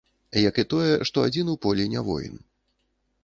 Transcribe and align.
Як 0.49 0.55
і 0.63 0.63
тое, 0.71 0.93
што 1.09 1.25
адзін 1.29 1.53
у 1.55 1.55
полі 1.65 1.87
не 1.93 2.05
воін. 2.07 2.35